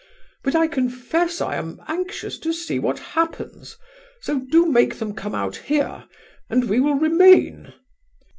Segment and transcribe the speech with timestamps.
[0.43, 3.77] But I confess I am anxious to see what happens,
[4.19, 6.05] so do make them come out here,
[6.49, 7.71] and we will remain.